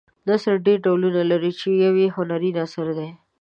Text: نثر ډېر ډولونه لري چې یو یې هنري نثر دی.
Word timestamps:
نثر 0.27 0.55
ډېر 0.65 0.77
ډولونه 0.85 1.21
لري 1.31 1.51
چې 1.59 1.67
یو 1.83 1.93
یې 2.01 2.07
هنري 2.15 2.51
نثر 2.59 2.87
دی. 2.97 3.09